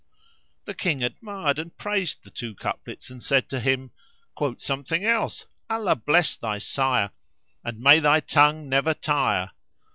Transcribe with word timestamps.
The 0.65 0.73
King 0.73 1.03
admired 1.03 1.59
and 1.59 1.77
praised 1.77 2.23
the 2.23 2.31
two 2.31 2.55
couplets 2.55 3.11
and 3.11 3.21
said 3.21 3.47
to 3.49 3.59
him, 3.59 3.91
"Quote 4.33 4.59
something 4.59 5.05
else; 5.05 5.45
Allah 5.69 5.95
bless 5.95 6.35
thy 6.35 6.57
sire 6.57 7.11
and 7.63 7.79
may 7.79 7.99
thy 7.99 8.19
tongue 8.19 8.67
never 8.67 8.95
tire!" 8.95 9.51